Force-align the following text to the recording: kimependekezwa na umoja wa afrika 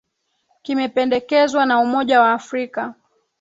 kimependekezwa 0.61 1.65
na 1.65 1.79
umoja 1.79 2.21
wa 2.21 2.31
afrika 2.33 2.93